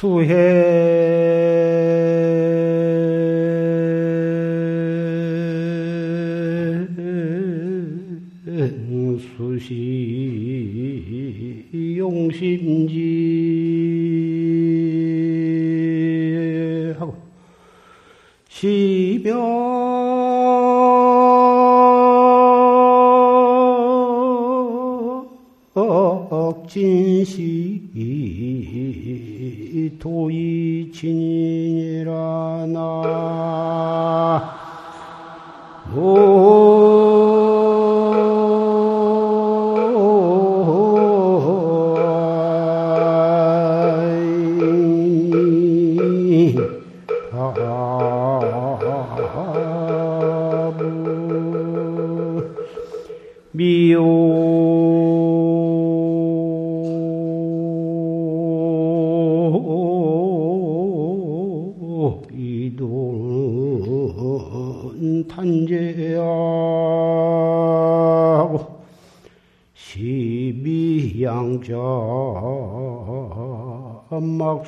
[0.00, 1.19] 수행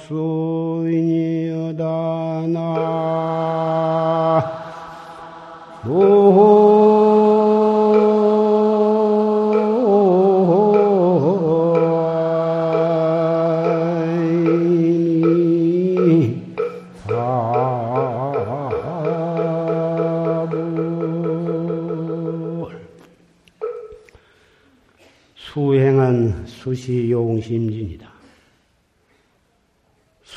[0.08, 1.33] 수시용심진이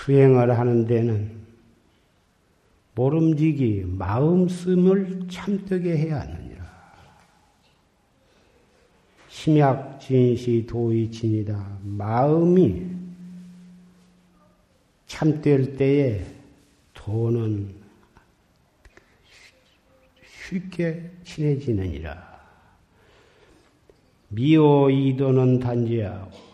[0.05, 1.31] 수행을 하는 데는
[2.93, 6.63] 모름지기 마음씀을 참되게 해야 하느니라.
[9.27, 11.79] 심약 진시 도의 진이다.
[11.81, 12.85] 마음이
[15.07, 16.23] 참될 때에
[16.93, 17.73] 도는
[20.47, 22.35] 쉽게 친해지느니라.
[24.29, 26.45] 미오 이도는 단지하고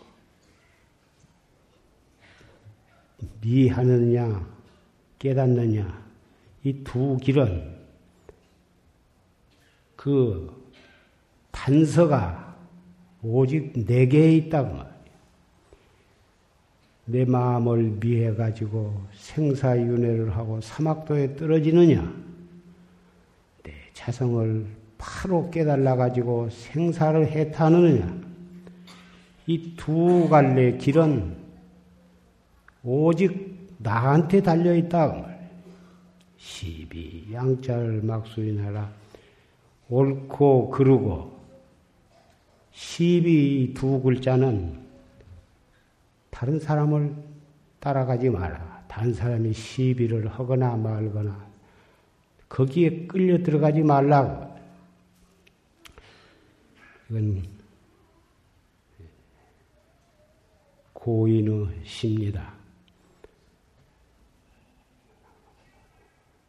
[3.40, 4.46] 미하느냐
[5.18, 6.02] 깨닫느냐
[6.64, 7.72] 이 두 길은
[9.96, 10.50] 그
[11.50, 12.56] 단서가
[13.22, 14.92] 오직 네 개에 있다고 말이에요.
[17.04, 22.12] 내 마음을 미해 가지고 생사윤회를 하고 사막도에 떨어지느냐
[23.64, 24.66] 내 자성을
[24.98, 28.22] 바로 깨달아 가지고 생사를 해타느냐?
[29.48, 31.41] 이 두 갈래 길은
[32.84, 35.32] 오직 나한테 달려 있다 그
[36.36, 38.92] 시비 양자를 막수인하라
[39.88, 41.40] 옳고 그르고
[42.72, 44.82] 시비 두 글자는
[46.30, 47.14] 다른 사람을
[47.78, 48.84] 따라가지 마라.
[48.88, 51.46] 다른 사람이 시비를 하거나 말거나
[52.48, 54.52] 거기에 끌려 들어가지 말라고.
[57.10, 57.42] 이건
[60.92, 62.61] 고인의 시입니다.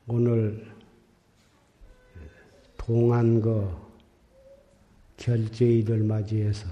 [0.06, 0.70] 오늘
[2.78, 3.82] 동안거
[5.16, 6.68] 결제일을 맞이해서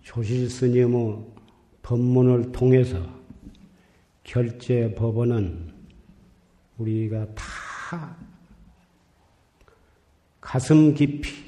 [0.00, 1.26] 조실 스님의
[1.82, 3.06] 법문을 통해서
[4.22, 5.74] 결제 법원은
[6.78, 8.16] 우리가 다
[10.40, 11.44] 가슴 깊이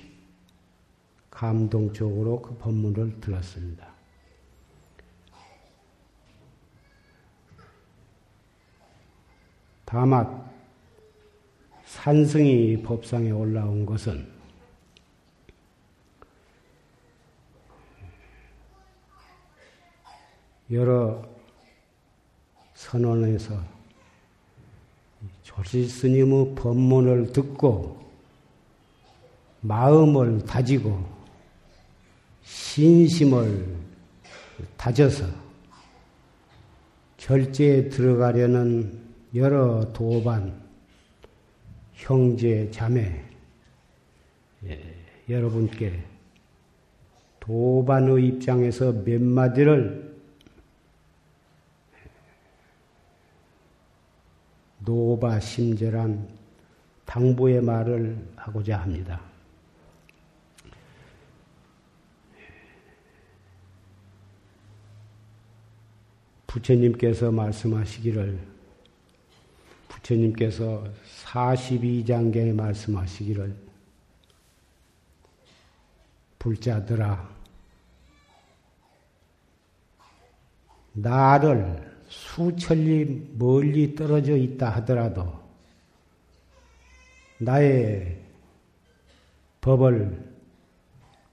[1.31, 3.96] 감동적으로 그 법문을 들었습니다.
[9.87, 10.45] 다만
[11.85, 14.29] 산승이 법상에 올라온 것은
[20.73, 21.25] 여러
[22.75, 23.63] 선언에서
[25.45, 28.05] 조실 스님의 법문을 듣고
[29.61, 31.01] 마음을 다지고
[32.43, 33.77] 신심을
[34.77, 35.27] 다져서
[37.19, 40.63] 결제에 들어가려는 여러 도반,
[41.93, 43.25] 형제, 자매,
[44.65, 44.95] 예,
[45.29, 46.03] 여러분께
[47.41, 50.17] 도반의 입장에서 몇 마디를
[54.81, 56.29] 노바 심절한
[57.05, 59.21] 당부의 말을 하고자 합니다.
[66.47, 68.56] 부처님께서 말씀하시기를
[70.07, 70.85] 부처님께서
[71.25, 73.55] 42장경에 말씀하시기를
[76.39, 77.37] 불자들아
[80.93, 85.41] 나를 수천리 멀리 떨어져 있다 하더라도
[87.39, 88.19] 나의
[89.61, 90.25] 법을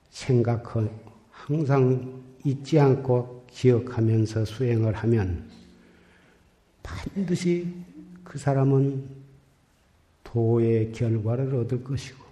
[0.10, 0.90] 생각하고
[1.30, 5.50] 항상 잊지 않고 기억하면서 수행을 하면
[6.82, 7.83] 반드시
[8.34, 9.08] 그 사람은
[10.24, 12.26] 도의 결과를 얻을 것이고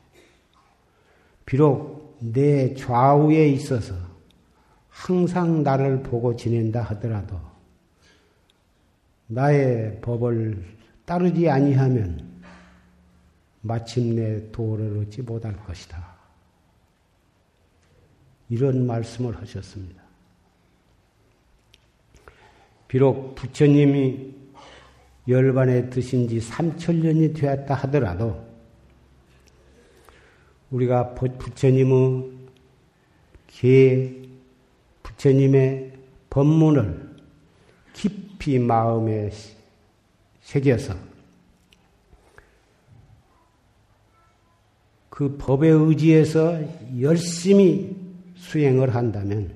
[1.45, 3.93] 비록 내 좌우에 있어서
[4.89, 7.39] 항상 나를 보고 지낸다 하더라도
[9.27, 10.65] 나의 법을
[11.05, 12.41] 따르지 아니하면
[13.61, 16.03] 마침내 도를 얻지 못할 것이다.
[18.49, 20.01] 이런 말씀을 하셨습니다.
[22.87, 24.40] 비록 부처님이
[25.27, 28.43] 열반에 드신 지 3천년이 되었다 하더라도
[30.71, 32.31] 우리가 부처님의
[33.47, 34.21] 계
[35.03, 35.93] 부처님의
[36.29, 37.11] 법문을
[37.93, 39.29] 깊이 마음에
[40.41, 40.95] 새겨서
[45.09, 46.59] 그 법에 의지해서
[46.99, 47.95] 열심히
[48.35, 49.55] 수행을 한다면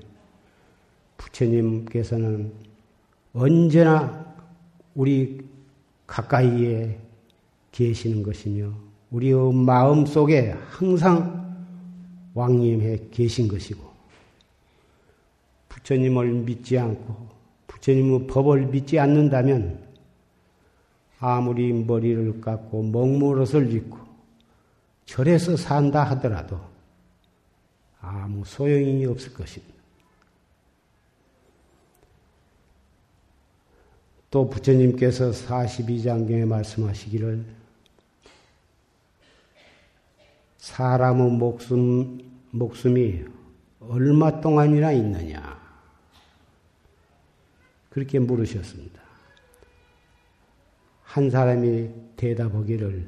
[1.18, 2.54] 부처님께서는
[3.34, 4.36] 언제나
[4.94, 5.45] 우리
[6.08, 7.00] 가까이에
[7.72, 8.72] 계시는 것이며
[9.12, 11.66] 우리의 마음 속에 항상
[12.34, 13.82] 왕림해 계신 것이고
[15.70, 17.30] 부처님을 믿지 않고
[17.68, 19.86] 부처님의 법을 믿지 않는다면
[21.20, 23.98] 아무리 머리를 깎고 먹물옷을 입고
[25.06, 26.60] 절에서 산다 하더라도
[28.02, 29.75] 아무 소용이 없을 것입니다.
[34.36, 37.46] 또 부처님께서 42장경에 말씀하시기를
[40.58, 42.20] 사람의 목숨,
[42.52, 43.24] 목숨이
[43.80, 45.58] 얼마 동안이나 있느냐.
[47.90, 49.02] 그렇게 물으셨습니다.
[51.04, 53.08] 한 사람이 대답하기를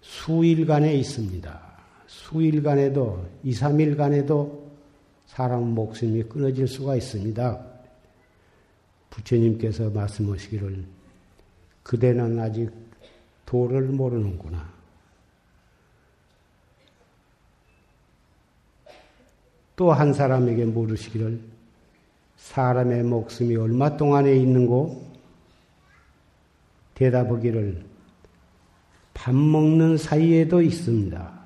[0.00, 1.60] 수일간에 있습니다.
[2.06, 4.62] 수일간에도, 2, 3일간에도
[5.26, 7.71] 사람 목숨이 끊어질 수가 있습니다.
[9.12, 10.84] 부처님께서 말씀하시기를
[11.82, 12.70] 그대는 아직
[13.44, 14.72] 도를 모르는구나.
[19.76, 21.40] 또 한 사람에게 물으시기를
[22.36, 25.10] 사람의 목숨이 얼마 동안에 있는고
[26.94, 27.84] 대답하기를
[29.14, 31.42] 밥 먹는 사이에도 있습니다.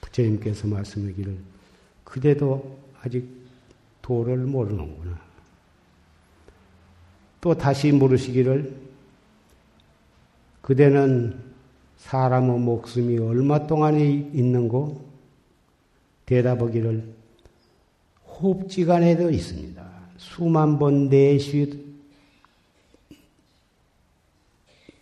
[0.00, 1.36] 부처님께서 말씀하기를
[2.04, 3.28] 그대도 아직
[4.02, 5.29] 도를 모르는구나.
[7.40, 8.76] 또 다시 물으시기를
[10.60, 11.42] 그대는
[11.96, 15.08] 사람의 목숨이 얼마 동안에 있는고
[16.26, 17.14] 대답하기를
[18.26, 19.90] 호흡지간에도 있습니다.
[20.16, 21.90] 수만 번 내쉬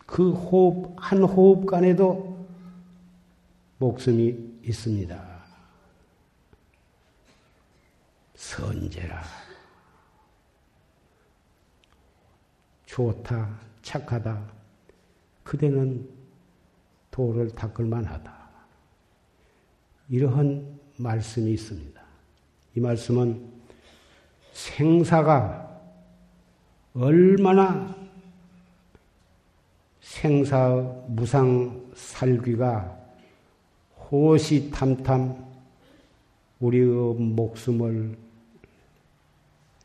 [0.06, 2.46] 그 호흡 한 호흡 간에도
[3.78, 5.28] 목숨이 있습니다.
[8.34, 9.47] 선제라.
[12.98, 13.48] 좋다,
[13.80, 14.42] 착하다.
[15.44, 16.08] 그대는
[17.12, 18.36] 도를 닦을 만 하다.
[20.08, 22.02] 이러한 말씀이 있습니다.
[22.74, 23.52] 이 말씀은
[24.52, 25.80] 생사가
[26.92, 27.94] 얼마나
[30.00, 30.68] 생사
[31.06, 32.98] 무상 살귀가
[34.10, 35.46] 호시탐탐
[36.58, 38.18] 우리의 목숨을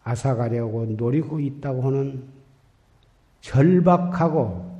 [0.03, 2.42] 앗아가려고 노리고 있다고 하는
[3.43, 4.79] 절박하고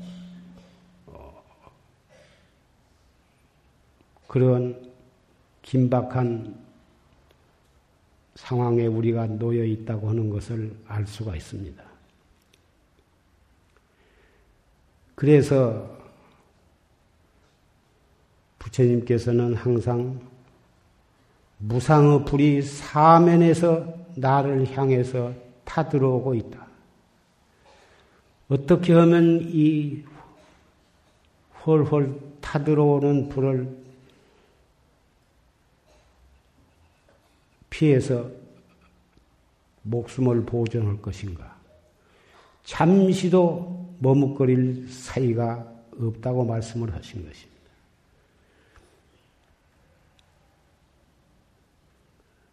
[1.08, 1.44] 어,
[4.28, 4.92] 그런
[5.62, 6.64] 긴박한
[8.36, 11.84] 상황에 우리가 놓여 있다고 하는 것을 알 수가 있습니다.
[15.16, 15.98] 그래서
[18.60, 20.20] 부처님께서는 항상
[21.58, 25.34] 무상의 불이 사면에서 나를 향해서
[25.66, 26.63] 타들어오고 있다.
[28.54, 30.04] 어떻게 하면 이
[31.66, 33.84] 헐헐 타들어오는 불을
[37.72, 38.30] 피해서
[39.82, 41.58] 목숨을 보존할 것인가?
[42.64, 47.60] 잠시도 머뭇거릴 사이가 없다고 말씀을 하신 것입니다.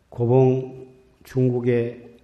[0.09, 0.89] 고봉
[1.25, 2.17] 중국의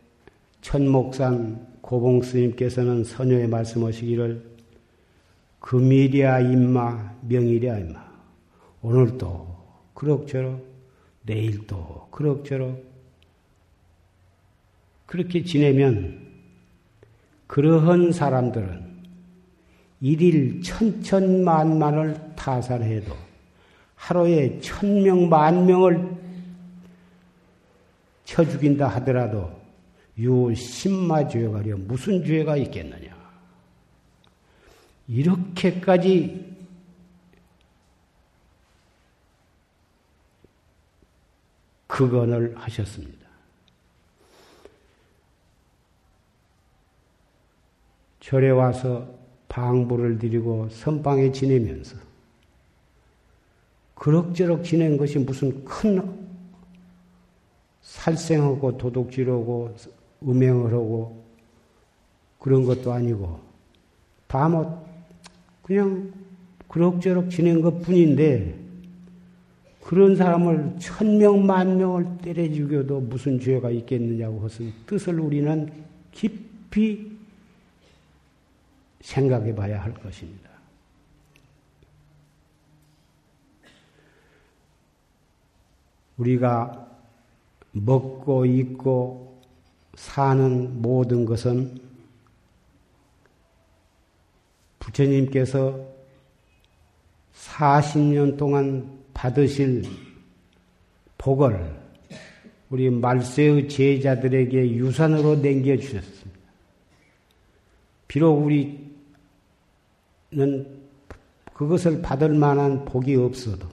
[0.63, 4.43] 천목산 고봉 스님께서는 선녀에 말씀하시기를
[5.61, 8.07] 금일이야 임마 명일이야 임마.
[8.83, 9.57] 오늘도
[9.95, 10.65] 그럭저럭
[11.23, 12.83] 내일도 그럭저럭
[15.07, 16.27] 그렇게 지내면
[17.47, 18.97] 그러한 사람들은
[20.01, 23.15] 일일 천천만만을 타산해도
[23.95, 26.17] 하루에 천명 만명을
[28.25, 29.66] 쳐 죽인다 하더라도
[30.19, 33.15] 유 십마 죄가 려 무슨 죄가 있겠느냐.
[35.09, 36.57] 이렇게까지
[41.87, 43.27] 극언을 하셨습니다.
[48.21, 49.09] 절에 와서
[49.49, 51.97] 방부를 드리고 선방에 지내면서
[53.95, 56.27] 그럭저럭 지낸 것이 무슨 큰
[57.81, 59.75] 살생하고 도둑질하고
[60.27, 61.25] 음행을 하고
[62.39, 63.41] 그런 것도 아니고
[64.27, 64.87] 다 뭐
[65.63, 66.13] 그냥
[66.69, 68.57] 그럭저럭 지낸 것 뿐인데
[69.83, 75.73] 그런 사람을 천명 만명을 때려 죽여도 무슨 죄가 있겠느냐고 하신 뜻을 우리는
[76.13, 77.13] 깊이
[79.01, 80.51] 생각해 봐야 할 것입니다.
[86.19, 86.89] 우리가
[87.73, 89.26] 먹고 입고
[89.97, 91.81] 사는 모든 것은
[94.79, 95.81] 부처님께서
[97.35, 99.83] 40년 동안 받으실
[101.19, 101.75] 복을
[102.69, 106.41] 우리 말세의 제자들에게 유산으로 남겨주셨습니다.
[108.07, 108.95] 비록 우리는
[111.55, 113.67] 그것을 받을 만한 복이 없어도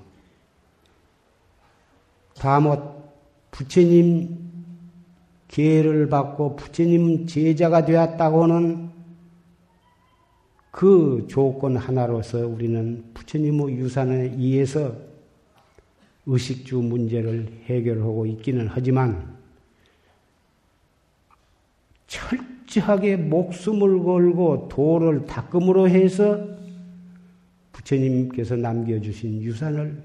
[2.36, 2.82] 다못
[3.52, 4.53] 부처님
[5.54, 8.90] 계를 받고 부처님 제자가 되었다고는
[10.72, 14.96] 그 조건 하나로서 우리는 부처님의 유산에 의해서
[16.26, 19.38] 의식주 문제를 해결하고 있기는 하지만
[22.08, 26.48] 철저하게 목숨을 걸고 도를 닦음으로 해서
[27.74, 30.02] 부처님께서 남겨주신 유산을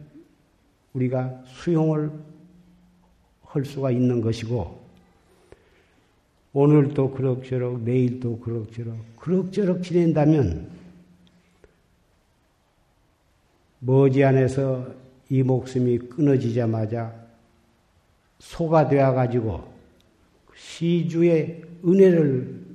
[0.93, 2.13] 우리가 수용을
[3.45, 4.78] 할 수가 있는 것이고,
[6.53, 10.71] 오늘도 그럭저럭, 내일도 그럭저럭, 그럭저럭 지낸다면,
[13.81, 14.93] 머지안에서
[15.31, 17.15] 이 목숨이 끊어지자마자
[18.39, 19.73] 소가 되어가지고
[20.57, 22.67] 시주의 은혜를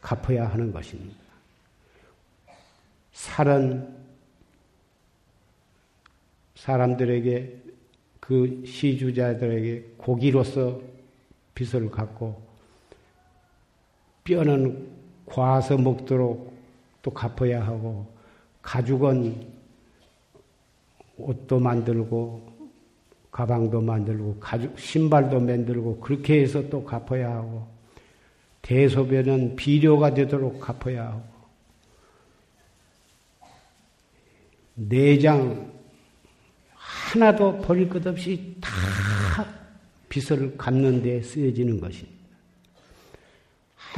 [0.00, 1.16] 갚아야 하는 것입니다.
[3.12, 3.96] 살은
[6.54, 7.62] 사람들에게
[8.20, 10.80] 그 시주자들에게 고기로서
[11.54, 12.47] 빚을 갖고
[14.28, 14.86] 뼈는
[15.24, 16.52] 과서 먹도록
[17.00, 18.06] 또 갚아야 하고
[18.60, 19.46] 가죽은
[21.16, 22.46] 옷도 만들고
[23.30, 27.66] 가방도 만들고 가죽 신발도 만들고 그렇게 해서 또 갚아야 하고
[28.60, 31.22] 대소변은 비료가 되도록 갚아야 하고
[34.74, 35.72] 내장
[36.74, 38.70] 하나도 버릴 것 없이 다
[40.10, 42.17] 빚을 갚는 데 쓰여지는 것입니다.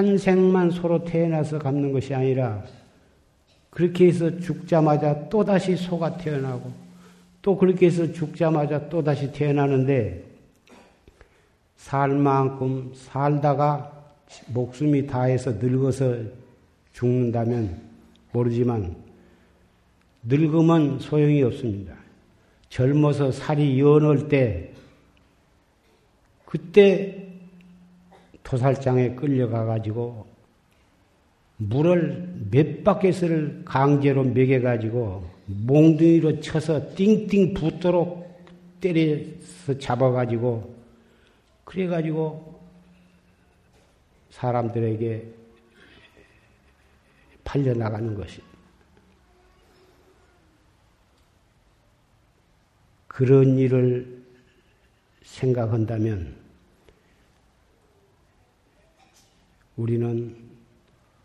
[0.01, 2.65] 한 생만 소로 태어나서 갚는 것이 아니라
[3.69, 6.73] 그렇게 해서 죽자마자 또다시 소가 태어나고
[7.43, 10.25] 또 그렇게 해서 죽자마자 또다시 태어나는데
[11.77, 13.93] 살 만큼 살다가
[14.47, 16.17] 목숨이 다해서 늙어서
[16.95, 17.79] 죽는다면
[18.33, 18.97] 모르지만
[20.23, 21.93] 늙으면 소용이 없습니다.
[22.71, 24.71] 젊어서 살이 연할 때,
[26.47, 27.20] 그때
[28.51, 30.27] 도살장에 끌려가 가지고
[31.57, 38.29] 물을 몇 바켓을 강제로 먹여 가지고 몽둥이로 쳐서 띵띵 붙도록
[38.81, 40.75] 때려서 잡아 가지고
[41.65, 42.61] 그래 가지고
[44.31, 45.25] 사람들에게
[47.45, 48.43] 팔려 나가는 것이
[53.07, 54.25] 그런 일을
[55.23, 56.40] 생각한다면
[59.81, 60.37] 우리는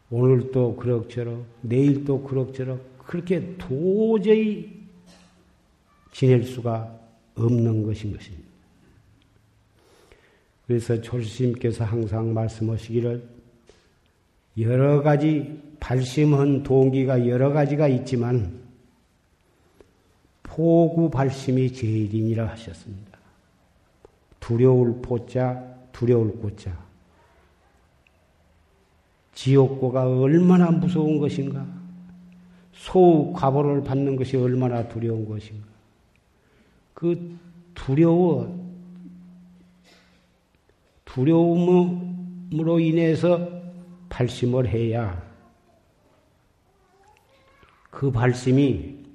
[0.09, 4.81] 오늘도 그럭저럭, 내일도 그럭저럭, 그렇게 도저히
[6.11, 6.97] 지낼 수가
[7.35, 8.45] 없는 것인 것입니다.
[10.65, 13.27] 그래서 조수님께서 항상 말씀하시기를
[14.59, 18.63] 여러 가지 발심한 동기가 여러 가지가 있지만
[20.43, 23.19] 포구 발심이 제일이니라 하셨습니다.
[24.39, 26.84] 두려울 포자, 두려울 꼬자.
[29.35, 31.65] 지옥고가 얼마나 무서운 것인가?
[32.73, 35.67] 소우 과보를 받는 것이 얼마나 두려운 것인가?
[36.93, 37.37] 그
[37.73, 38.65] 두려워,
[41.03, 43.47] 두려움으로 인해서
[44.09, 45.23] 발심을 해야
[47.91, 49.05] 그 발심이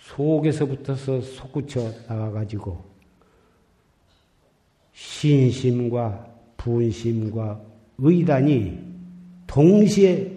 [0.00, 2.84] 속에서부터서 솟구쳐 나와가지고
[4.92, 7.60] 신심과 분심과
[7.98, 8.87] 의단이
[9.48, 10.36] 동시에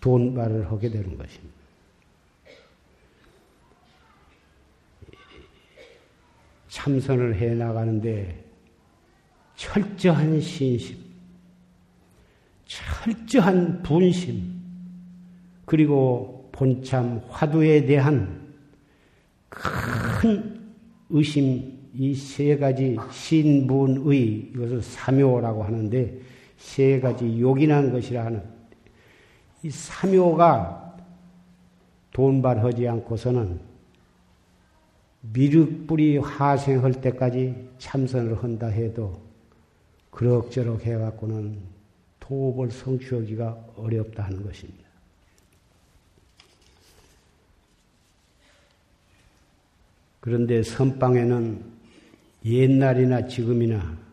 [0.00, 1.60] 돈발을 하게 되는 것입니다.
[6.68, 8.42] 참선을 해 나가는데
[9.56, 10.96] 철저한 신심,
[12.64, 14.58] 철저한 분심,
[15.66, 18.54] 그리고 본참 화두에 대한
[19.50, 20.58] 큰
[21.10, 26.29] 의심, 이 세 가지 신분의, 이것을 삼요라고 하는데,
[26.60, 28.44] 세 가지 요긴한 것이라 하는,
[29.62, 30.96] 이 삼요가
[32.12, 33.60] 돈발하지 않고서는
[35.32, 39.20] 미륵불이 화생할 때까지 참선을 한다 해도
[40.10, 41.58] 그럭저럭 해갖고는
[42.20, 44.88] 도업을 성취하기가 어렵다 하는 것입니다.
[50.20, 51.64] 그런데 선방에는
[52.44, 54.09] 옛날이나 지금이나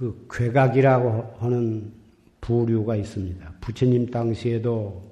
[0.00, 1.92] 그 괴각이라고 하는
[2.40, 3.52] 부류가 있습니다.
[3.60, 5.02] 부처님 당시에도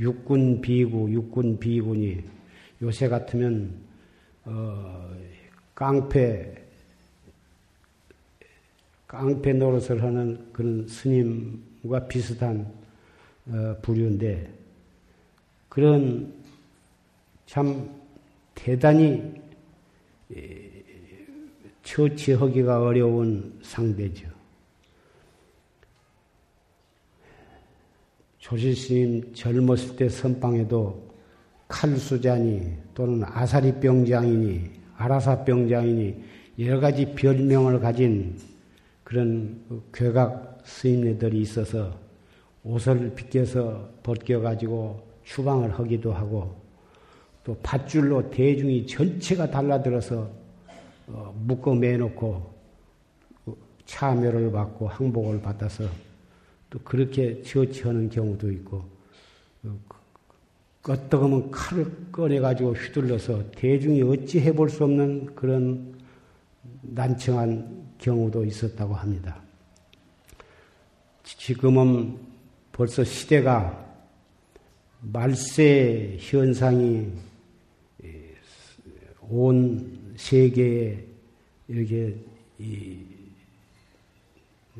[0.00, 2.24] 육군 비구, 육군 비군이
[2.82, 3.72] 요새 같으면
[4.44, 5.14] 어,
[5.76, 6.60] 깡패
[9.06, 12.66] 깡패 노릇을 하는 그런 스님과 비슷한
[13.46, 14.50] 어, 부류인데
[15.68, 16.34] 그런
[17.46, 17.88] 참
[18.56, 19.40] 대단히
[21.84, 24.31] 처치하기가 어려운 상대죠.
[28.52, 31.10] 조실스님 젊었을 때 선방에도
[31.68, 36.22] 칼수자니 또는 아사리 병장이니 아라사 병장이니
[36.58, 38.36] 여러 가지 별명을 가진
[39.04, 41.98] 그런 그 괴각 스님네들이 있어서
[42.62, 46.54] 옷을 빗겨서 벗겨가지고 추방을 하기도 하고
[47.44, 50.30] 또 밧줄로 대중이 전체가 달라들어서
[51.06, 52.52] 어, 묶어 매놓고
[53.46, 55.84] 그 참여를 받고 항복을 받아서
[56.72, 58.82] 또 그렇게 처치하는 경우도 있고
[60.82, 65.94] 껐떡하면 칼을 꺼내가지고 휘둘러서 대중이 어찌 해볼 수 없는 그런
[66.80, 69.40] 난청한 경우도 있었다고 합니다.
[71.22, 72.16] 지금은
[72.72, 73.94] 벌써 시대가
[75.02, 77.12] 말세 현상이
[79.28, 81.04] 온 세계에
[81.68, 82.16] 이렇게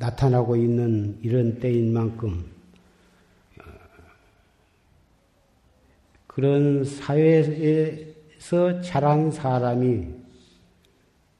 [0.03, 2.45] 나타나고 있는 이런 때인 만큼
[6.27, 10.09] 그런 사회에서 자란 사람이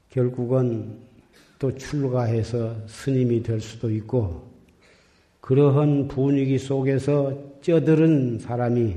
[0.09, 0.97] 결국은
[1.59, 4.49] 또 출가해서 스님이 될 수도 있고
[5.41, 8.95] 그러한 분위기 속에서 쩌들은 사람이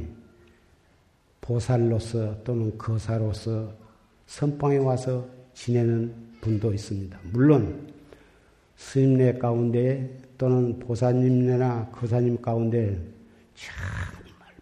[1.40, 3.72] 보살로서 또는 거사로서
[4.26, 7.18] 선방에 와서 지내는 분도 있습니다.
[7.32, 7.85] 물론
[8.76, 13.00] 스님네 가운데 또는 보사님네나 거사님 가운데
[13.54, 13.74] 참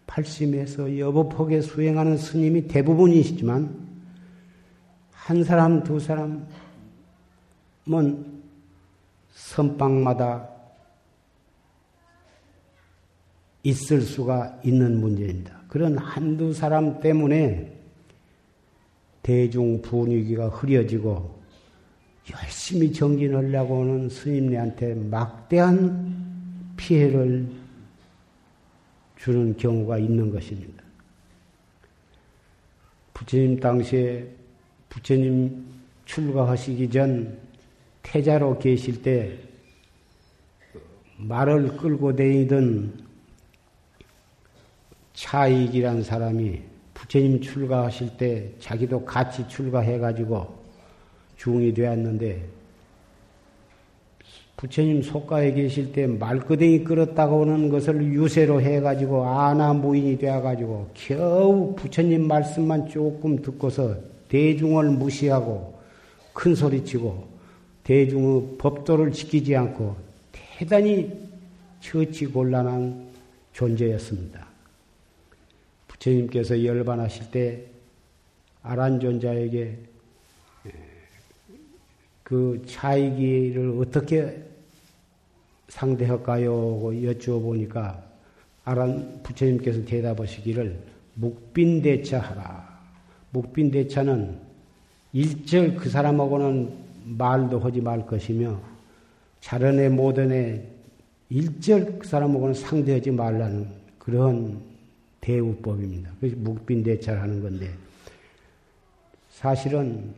[0.07, 3.85] 팔심에서 여법하게 수행하는 스님이 대부분이시지만
[5.11, 6.45] 한 사람 두 사람은
[9.33, 10.49] 선방마다
[13.63, 15.59] 있을 수가 있는 문제입니다.
[15.67, 17.75] 그런 한두 사람 때문에
[19.23, 21.41] 대중 분위기가 흐려지고
[22.31, 27.47] 열심히 정진하려고 하는 스님네한테 막대한 피해를
[29.17, 30.83] 주는 경우가 있는 것입니다.
[33.13, 34.27] 부처님 당시에
[34.89, 35.65] 부처님
[36.05, 37.37] 출가하시기 전
[38.01, 39.39] 태자로 계실 때
[41.17, 43.05] 말을 끌고 다니던
[45.13, 46.61] 차익이란 사람이
[46.93, 50.64] 부처님 출가하실 때 자기도 같이 출가해가지고
[51.37, 52.43] 중이 되었는데
[54.57, 62.87] 부처님 속가에 계실 때 말끄댕이 끌었다고 하는 것을 유세로 해가지고 아나무인이 되어가지고 겨우 부처님 말씀만
[62.87, 63.95] 조금 듣고서
[64.29, 65.77] 대중을 무시하고
[66.33, 67.27] 큰 소리치고
[67.83, 69.95] 대중의 법도를 지키지 않고
[70.31, 71.11] 대단히
[71.81, 73.07] 처치 곤란한
[73.53, 74.47] 존재였습니다.
[75.87, 77.65] 부처님께서 열반하실 때
[78.63, 79.77] 아란존자에게
[82.25, 84.43] 그 차이기를 어떻게
[85.67, 87.03] 상대할까요?
[87.03, 88.03] 여쭈어 보니까
[88.63, 90.75] 아란 부처님께서 대답하시기를
[91.13, 92.79] 묵빈대차하라.
[93.29, 94.39] 묵빈대차는
[95.13, 96.73] 일절 그 사람하고는
[97.05, 98.59] 말도 하지 말 것이며
[99.39, 100.67] 자른에 모든에
[101.29, 103.67] 일절 그 사람하고는 상대하지 말라는
[103.99, 104.59] 그런
[105.21, 106.09] 대우법입니다.
[106.19, 107.69] 그래서 묵빈대찰 하는 건데,
[109.29, 110.11] 사실은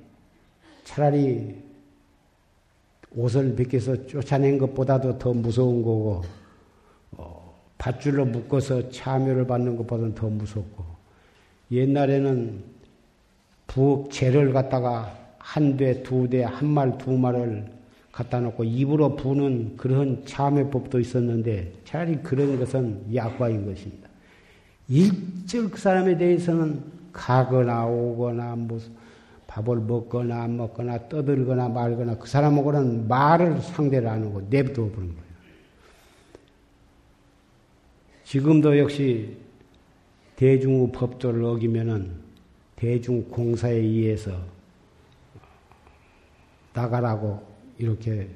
[0.86, 1.67] 차라리
[3.15, 6.24] 옷을 벗겨서 쫓아낸 것보다도 더 무서운 거고,
[7.12, 10.84] 어, 밧줄로 묶어서 참여를 받는 것보다는 더 무섭고,
[11.72, 12.63] 옛날에는
[13.67, 17.78] 부엌 재를 갖다가 한 대, 두 대, 한 말, 두 말을
[18.12, 24.10] 갖다 놓고 입으로 부는 그런 참회법도 있었는데 차라리 그런 것은 약과인 것입니다.
[24.88, 26.82] 일절 그 사람에 대해서는
[27.13, 28.91] 가거나 오거나 무슨
[29.58, 35.28] 밥을 먹거나 안 먹거나 떠들거나 말거나 그 사람하고는 말을 상대를 안 하고 내버려 보는 거예요.
[38.24, 39.36] 지금도 역시
[40.36, 42.12] 대중의 법도를 어기면은
[42.76, 44.38] 대중 공사에 의해서
[46.74, 47.41] 나가라고
[47.80, 48.30] 이렇게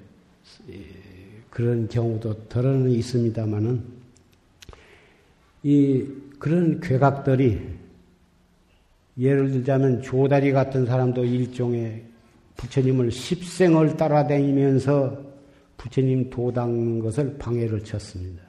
[1.51, 3.83] 그런 경우도 덜어는 있습니다만은
[5.63, 6.07] 이
[6.39, 7.80] 그런 괴각들이
[9.17, 12.03] 예를 들자면 조다리 같은 사람도 일종의
[12.57, 15.31] 부처님을 십생을 따라다니면서
[15.77, 18.43] 부처님 도닦는 것을 방해를 쳤습니다.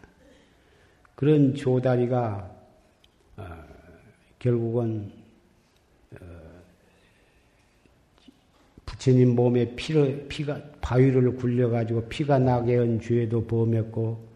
[1.14, 2.50] 그런 조다리가
[3.36, 3.44] 어,
[4.38, 5.22] 결국은
[9.02, 14.31] 부처님 몸에 피를, 피가, 바위를 굴려가지고 피가 나게 한 죄도 범했고,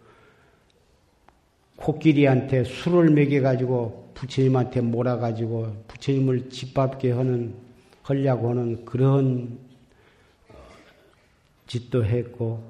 [1.76, 7.54] 코끼리한테 술을 먹여가지고 부처님한테 몰아가지고 부처님을 짓밟게 하는,
[8.02, 9.58] 하려고 하는 그런
[11.66, 12.62] 짓도 했고,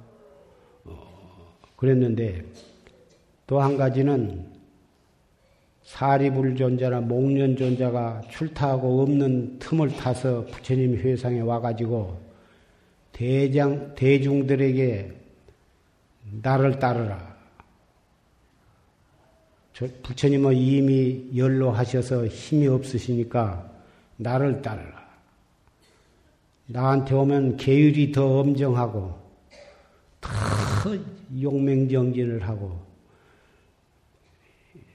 [0.85, 2.45] 어, 그랬는데,
[3.47, 4.57] 또 한 가지는
[5.85, 12.19] 사리불존자나 목련존자가 출타하고 없는 틈을 타서 부처님 회상에 와가지고
[13.13, 15.13] 대장, 대중들에게
[16.43, 17.36] 나를 따르라.
[20.03, 23.71] 부처님은 이미 연로하셔서 힘이 없으시니까
[24.17, 25.07] 나를 따르라.
[26.67, 29.15] 나한테 오면 계율이 더 엄정하고
[30.21, 30.31] 더
[31.41, 32.81] 용맹정진을 하고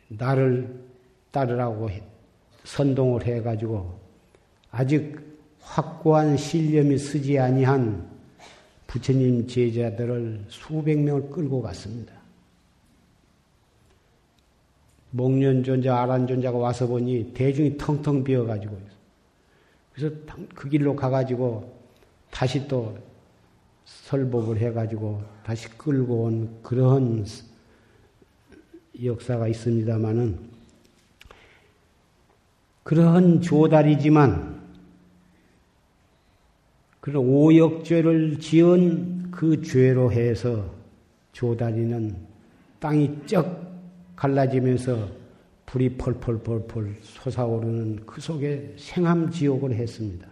[0.10, 0.84] 나를
[1.30, 1.89] 따르라고
[2.63, 4.00] 선동을 해가지고
[4.72, 5.20] 아직
[5.62, 8.10] 확고한 신념이 쓰지 아니한
[8.88, 12.21] 부처님 제자들을 수백 명을 끌고 갔습니다.
[15.12, 18.78] 목련존자, 아란존자가 와서 보니 대중이 텅텅 비어가지고.
[19.93, 20.15] 그래서
[20.56, 21.71] 그 길로 가가지고
[22.32, 22.97] 다시 또
[23.86, 27.26] 설법을 해가지고 다시 끌고 온 그런
[29.04, 30.39] 역사가 있습니다만은
[32.84, 34.62] 그러한 조달이지만
[37.00, 40.74] 그런 오역죄를 지은 그 죄로 해서
[41.34, 42.15] 조달이는
[42.80, 43.71] 땅이 쩍
[44.22, 45.10] 갈라지면서
[45.66, 50.28] 불이 펄펄펄펄 솟아오르는 그 속에 생함지옥을 했습니다.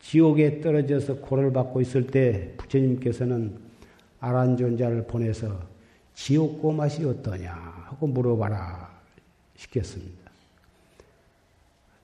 [0.00, 3.54] 지옥에 떨어져서 고를 받고 있을 때 부처님께서는
[4.20, 5.60] 아란존자를 보내서
[6.14, 8.98] 지옥 고 맛이 어떠냐 하고 물어봐라
[9.56, 10.30] 시켰습니다.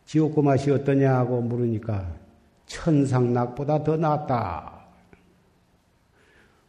[0.05, 2.15] 지옥 고 맛이 어떠냐 하고 물으니까
[2.67, 4.85] 천상낙보다 더 낫다.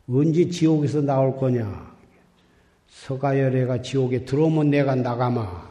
[0.08, 1.95] 언제 지옥에서 나올 거냐?
[2.88, 5.70] 서가열애가 지옥에 들어오면 내가 나가마.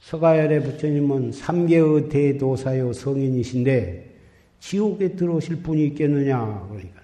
[0.00, 4.10] 서가열애 부처님은 삼계의 대도사요 성인이신데
[4.60, 6.66] 지옥에 들어오실 분이 있겠느냐?
[6.68, 7.00] 그러니까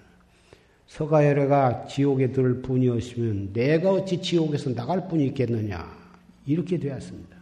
[0.87, 5.97] 서가열애가 지옥에 들을 뿐이었으면 내가 어찌 지옥에서 나갈 뿐이 있겠느냐.
[6.45, 7.35] 이렇게 되었습니다.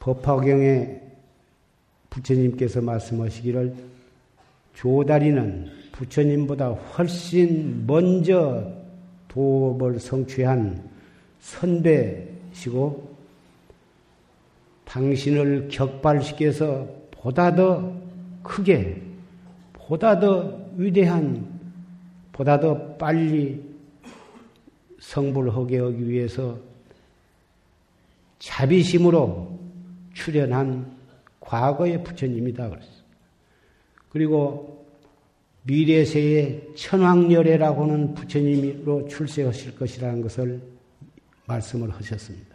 [0.00, 1.00] 법화경에
[2.10, 3.74] 부처님께서 말씀하시기를
[4.74, 8.83] 조다리는 부처님보다 훨씬 먼저
[9.34, 10.88] 도업을 성취한
[11.40, 13.14] 선배시고
[14.84, 17.92] 당신을 격발시켜서 보다 더
[18.44, 19.02] 크게,
[19.72, 21.52] 보다 더 위대한
[22.30, 23.60] 보다 더 빨리
[25.00, 26.56] 성불 하게 하기 위해서
[28.38, 29.58] 자비심으로
[30.12, 30.96] 출연한
[31.40, 32.88] 과거의 부처님이다 그랬어.
[34.10, 34.83] 그리고
[35.64, 40.60] 미래세의 천황열애라고 하는 부처님으로 출세하실 것이라는 것을
[41.46, 42.54] 말씀을 하셨습니다.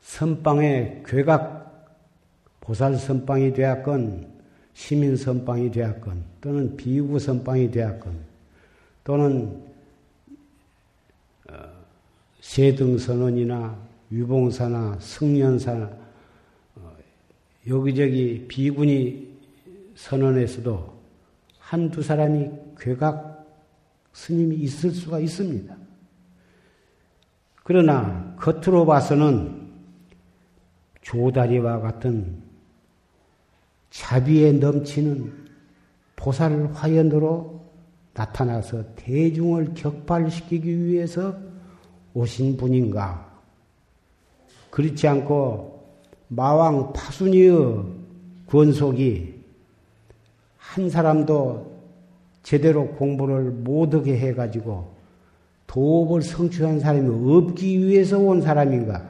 [0.00, 1.66] 선방에 괴각
[2.60, 4.28] 보살 선방이 되었건
[4.74, 8.18] 시민 선방이 되었건 또는 비구 선방이 되었건
[9.02, 9.62] 또는
[11.48, 11.54] 어,
[12.40, 13.76] 세등 선언이나
[14.12, 15.90] 유봉사나 승련사나
[16.76, 16.96] 어,
[17.68, 19.25] 여기저기 비군이
[19.96, 20.94] 선언에서도
[21.58, 23.44] 한두 사람이 괴각
[24.12, 25.76] 스님이 있을 수가 있습니다.
[27.64, 29.72] 그러나 겉으로 봐서는
[31.02, 32.42] 조다리와 같은
[33.90, 35.46] 자비에 넘치는
[36.14, 37.64] 보살 화연으로
[38.14, 41.36] 나타나서 대중을 격발시키기 위해서
[42.14, 43.26] 오신 분인가?
[44.70, 45.84] 그렇지 않고
[46.28, 47.84] 마왕 파순이의
[48.46, 49.35] 권속이
[50.76, 51.72] 한 사람도
[52.42, 54.86] 제대로 공부를 못하게 해가지고
[55.66, 59.02] 도업을 성취한 사람이 없기 위해서 온 사람인가?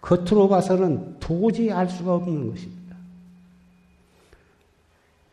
[0.00, 2.96] 겉으로 봐서는 도저히 알 수가 없는 것입니다.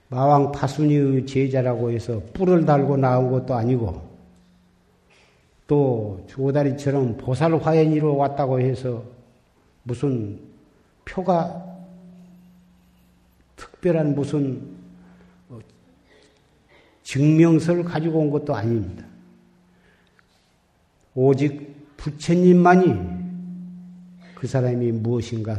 [0.10, 4.02] 마왕 파순이의 제자라고 해서 뿔을 달고 나온 것도 아니고
[5.68, 9.04] 또 조다리처럼 보살 화연이로 왔다고 해서
[9.84, 10.40] 무슨
[11.06, 11.64] 표가
[13.56, 14.81] 특별한 무슨
[17.12, 19.04] 증명서를 가지고 온 것도 아닙니다.
[21.14, 22.96] 오직 부처님만이
[24.34, 25.58] 그 사람이 무엇인가,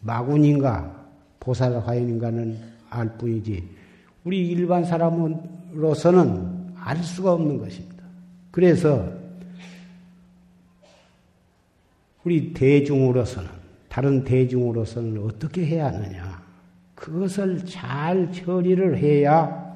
[0.00, 1.06] 마군인가,
[1.38, 2.58] 보살화연인가는
[2.88, 3.62] 알 뿐이지,
[4.24, 8.04] 우리 일반 사람으로서는 알 수가 없는 것입니다.
[8.50, 9.06] 그래서,
[12.24, 13.50] 우리 대중으로서는,
[13.90, 16.42] 다른 대중으로서는 어떻게 해야 하느냐.
[16.94, 19.67] 그것을 잘 처리를 해야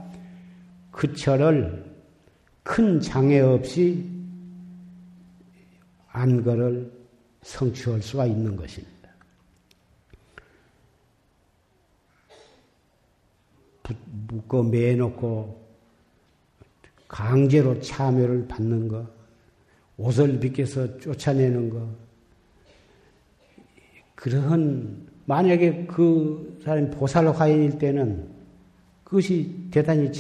[0.93, 1.93] 그 철을
[2.63, 4.09] 큰 장애 없이
[6.13, 6.93] 안거를
[7.43, 8.93] 성취할 수가 있는 것입니다.
[14.29, 15.61] 묶어 매놓고
[17.09, 19.07] 강제로 참여를 받는 것,
[19.99, 21.87] 옷을 벗겨서 쫓아내는 것,
[24.15, 28.31] 그러한, 만약에 그 사람이 보살화인일 때는
[29.05, 30.11] 그것이 대단히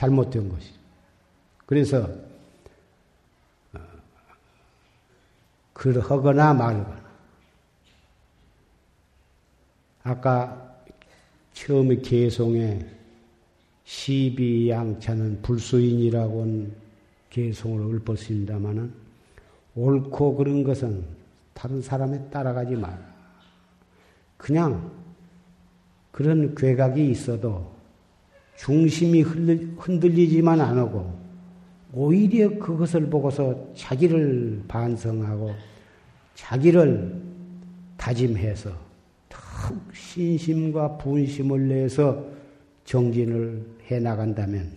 [0.00, 0.74] 잘못된 것이죠.
[1.66, 2.08] 그래서
[5.74, 7.00] 그러거나 말거나.
[10.02, 10.74] 아까
[11.52, 12.86] 처음에 개송에
[13.84, 16.72] 시비양차는 불수인이라고 한
[17.28, 18.92] 개송을 읊었습니다마는
[19.74, 21.04] 옳고 그런 것은
[21.52, 22.98] 다른 사람에 따라가지 마라.
[24.38, 24.90] 그냥
[26.10, 27.79] 그런 괴각이 있어도
[28.60, 31.18] 중심이 흔들리지만 않고
[31.94, 35.50] 오히려 그것을 보고서 자기를 반성하고
[36.34, 37.22] 자기를
[37.96, 38.70] 다짐해서
[39.30, 42.22] 턱 신심과 분심을 내서
[42.84, 44.70] 정진을 해 나간다면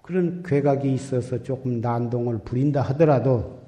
[0.00, 3.62] 그런 괴각이 있어서 조금 난동을 부린다 하더라도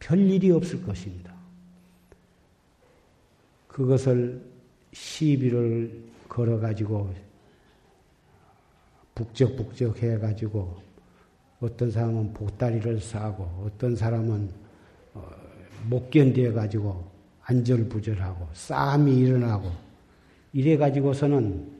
[0.00, 1.32] 별 일이 없을 것입니다.
[3.68, 4.42] 그것을
[4.92, 7.12] 시비를 걸어가지고
[9.14, 10.82] 북적북적 해가지고
[11.60, 14.50] 어떤 사람은 보따리를 싸고 어떤 사람은
[15.14, 15.30] 어,
[15.88, 17.04] 못 견뎌가지고
[17.42, 19.70] 안절부절하고 싸움이 일어나고
[20.52, 21.72] 이래가지고서는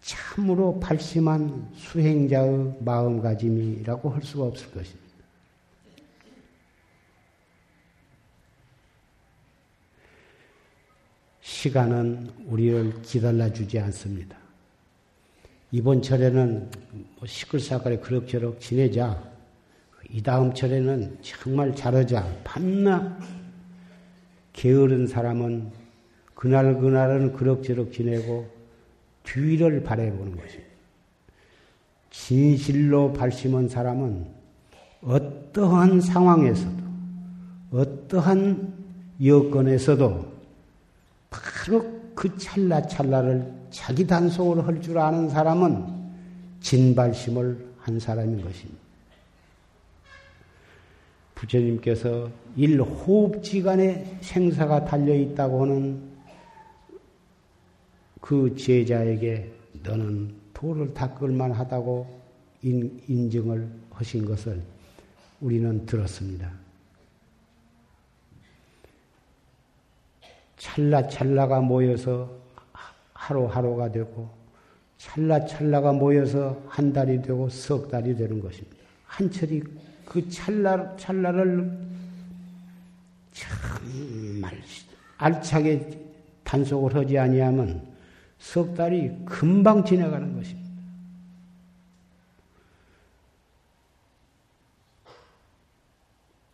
[0.00, 5.07] 참으로 발심한 수행자의 마음가짐이라고 할 수가 없을 것입니다.
[11.58, 14.36] 시간은 우리를 기다려주지 않습니다.
[15.72, 16.70] 이번 철에는
[17.16, 19.20] 뭐 시끌사끌에 그럭저럭 지내자.
[20.08, 22.42] 이 다음 철에는 정말 잘하자.
[22.44, 23.18] 밤낮
[24.52, 25.72] 게으른 사람은
[26.32, 28.48] 그날 그날은 그럭저럭 지내고
[29.24, 30.70] 뒤를 바라보는 것입니다.
[32.10, 34.26] 진실로 발심한 사람은
[35.02, 36.84] 어떠한 상황에서도
[37.72, 38.74] 어떠한
[39.24, 40.37] 여건에서도
[41.68, 45.84] 바로 그 찰나찰나를 자기 단속을 할 줄 아는 사람은
[46.60, 48.80] 진발심을 한 사람인 것입니다.
[51.34, 56.00] 부처님께서 일호흡지간에 생사가 달려 있다고 하는
[58.20, 59.52] 그 제자에게
[59.84, 62.18] 너는 도를 닦을만 하다고
[62.62, 64.60] 인, 인증을 하신 것을
[65.40, 66.50] 우리는 들었습니다.
[70.58, 72.30] 찰나찰나가 모여서
[73.14, 74.28] 하루하루가 되고
[74.98, 78.76] 찰나찰나가 모여서 한 달이 되고 석 달이 되는 것입니다.
[79.06, 79.62] 한철이
[80.04, 81.88] 그 찰나, 찰나를
[83.32, 84.60] 정말
[85.18, 85.98] 알차게
[86.44, 87.86] 단속을 하지 아니하면
[88.38, 90.68] 석 달이 금방 지나가는 것입니다.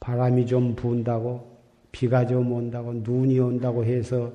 [0.01, 1.54] 바람이 좀 분다고
[1.95, 4.33] 비가 좀 온다고 눈이 온다고 해서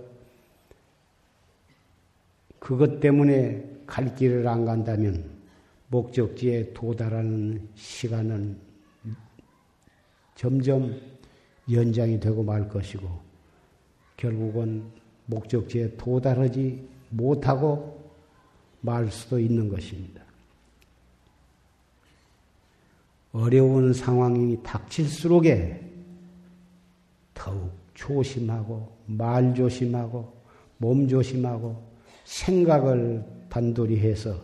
[2.57, 5.29] 그것 때문에 갈 길을 안 간다면
[5.89, 8.57] 목적지에 도달하는 시간은
[10.35, 11.01] 점점
[11.69, 13.09] 연장이 되고 말 것이고
[14.15, 14.85] 결국은
[15.25, 18.09] 목적지에 도달하지 못하고
[18.79, 20.23] 말 수도 있는 것입니다.
[23.33, 25.88] 어려운 상황이 닥칠수록에
[27.39, 30.37] 더욱 조심하고 말 조심하고
[30.77, 31.81] 몸 조심하고
[32.25, 34.37] 생각을 단돌이 해서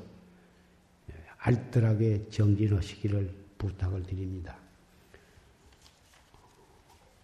[1.38, 4.56] 알뜰하게 정진하시기를 부탁을 드립니다.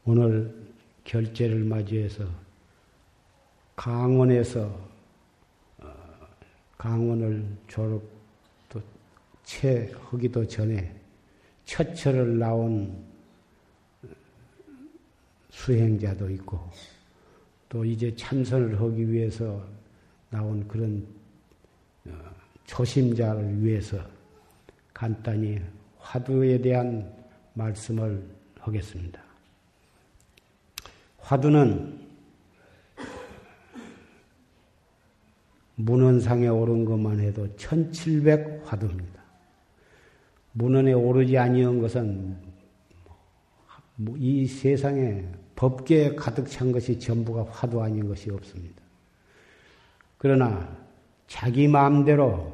[0.04, 0.54] 오늘
[1.06, 2.26] 결제를 맞이해서
[3.76, 4.66] 강원에서
[5.80, 5.94] 어,
[6.78, 8.04] 강원을 졸업
[8.70, 8.82] 또
[9.44, 10.94] 채 하기도 전에
[11.66, 13.11] 첫철을 나온
[15.52, 16.60] 수행자도 있고
[17.70, 19.64] 또 이제 참선을 하기 위해서
[20.30, 21.06] 나온 그런
[22.06, 22.12] 어,
[22.66, 23.98] 초심자를 위해서
[24.94, 25.60] 간단히
[26.00, 27.14] 화두에 대한
[27.54, 28.24] 말씀을
[28.60, 29.22] 하겠습니다.
[31.20, 32.00] 화두는
[35.76, 39.22] 문헌상에 오른 것만 해도 1700 화두입니다.
[40.54, 42.38] 문헌에 오르지 아니한 것은
[44.18, 45.26] 이 세상에
[45.62, 48.82] 법계에 가득 찬 것이 전부가 화두 아닌 것이 없습니다.
[50.18, 50.68] 그러나
[51.28, 52.52] 자기 마음대로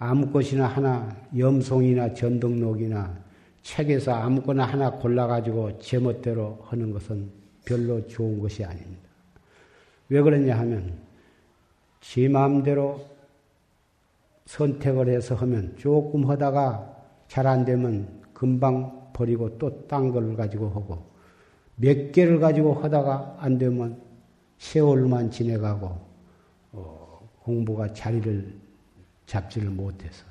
[0.00, 3.16] 아무 것이나 하나 염송이나 전등록이나
[3.62, 7.30] 책에서 아무거나 하나 골라가지고 제멋대로 하는 것은
[7.64, 9.08] 별로 좋은 것이 아닙니다.
[10.08, 10.98] 왜 그러냐 하면
[12.00, 13.06] 제 마음대로
[14.46, 16.96] 선택을 해서 하면 조금 하다가
[17.28, 21.09] 잘 안 되면 금방 버리고 또 딴 걸 가지고 하고
[21.80, 23.98] 몇 개를 가지고 하다가 안 되면
[24.58, 25.98] 세월만 지내가고
[26.72, 28.54] 어, 공부가 자리를
[29.24, 30.24] 잡지를 못해서.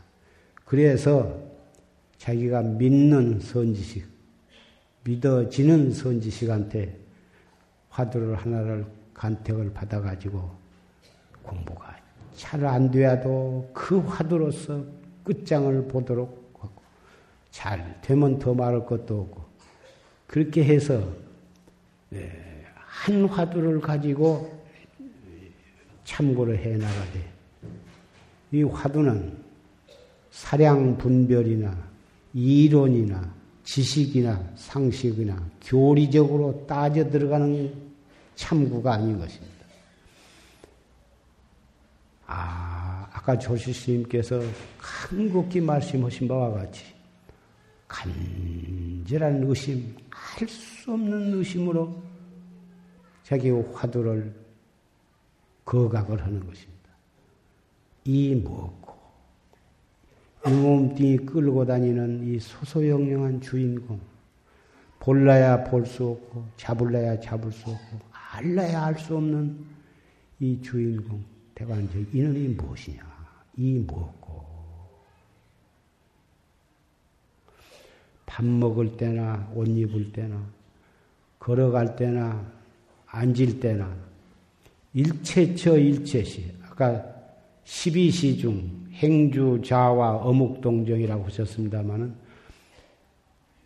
[0.63, 1.35] 그래서
[2.17, 4.05] 자기가 믿는 선지식
[5.03, 6.99] 믿어지는 선지식한테
[7.89, 8.85] 화두를 하나를
[9.15, 10.51] 간택을 받아가지고
[11.41, 11.97] 공부가
[12.35, 14.85] 잘안 돼도 그 화두로서
[15.23, 16.81] 끝장을 보도록 하고
[17.49, 19.43] 잘 되면 더 말할 것도 없고
[20.27, 21.28] 그렇게 해서 예,
[22.12, 24.60] 한 화두를 가지고
[26.04, 27.32] 참고를 해 나가되
[28.52, 29.38] 이 화두는
[30.32, 31.76] 사량 분별이나
[32.34, 37.72] 이론이나 지식이나 상식이나 교리적으로 따져 들어가는
[38.36, 39.60] 참구가 아닌 것입니다.
[42.26, 44.41] 아, 아까 조실 스님께서
[44.80, 46.84] 간곡히 말씀하신 바와 같이
[47.88, 52.02] 간절한 의심, 알수 없는 의심으로
[53.23, 54.34] 자기 화두를
[55.65, 56.89] 거각을 하는 것입니다.
[58.06, 58.89] 이 뭐고
[60.43, 63.99] 몸뚱이 끌고 다니는 이 소소영령한 주인공.
[64.99, 67.99] 볼라야 볼 수 없고, 잡을라야 잡을 수 없고,
[68.34, 69.65] 알라야 알 수 없는
[70.39, 71.23] 이 주인공.
[71.56, 73.02] 대관절, 이는 이 무엇이냐?
[73.58, 74.45] 이 무엇고?
[78.25, 80.41] 밥 먹을 때나, 옷 입을 때나,
[81.39, 82.45] 걸어갈 때나,
[83.08, 83.95] 앉을 때나,
[84.93, 86.54] 일체처 일체시.
[86.63, 87.04] 아까
[87.65, 92.13] 12시 중 행주, 자와 어묵동정이라고 하셨습니다마는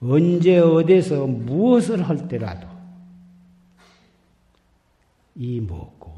[0.01, 2.67] 언제 어디서 무엇을 할 때라도
[5.35, 6.13] 이 먹고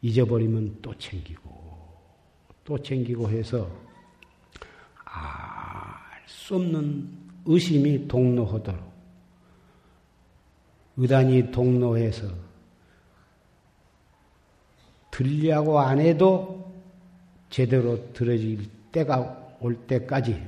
[0.00, 1.50] 잊어버리면 또 챙기고
[2.64, 3.68] 또 챙기고 해서
[5.04, 8.90] 알 수 없는 의심이 동로하도록
[10.96, 12.28] 의단이 동로해서
[15.10, 16.72] 들려고 안 해도
[17.48, 20.42] 제대로 들어질 때가 올 때까지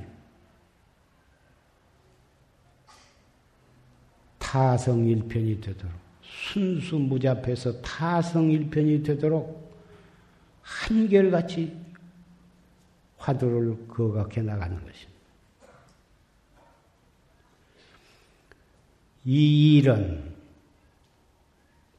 [4.39, 9.73] 타성일편이 되도록 순수무잡해서 타성일편이 되도록
[10.61, 11.75] 한결같이
[13.17, 15.12] 화두를 거각해 나가는 것입니다.
[19.25, 20.33] 이 일은